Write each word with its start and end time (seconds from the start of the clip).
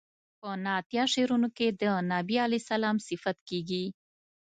په 0.39 0.49
نعتیه 0.65 1.03
شعرونو 1.13 1.49
کې 1.57 1.67
د 1.81 1.83
بني 2.09 2.37
علیه 2.45 2.61
السلام 2.63 2.97
صفت 3.07 3.37
کیږي. 3.49 3.85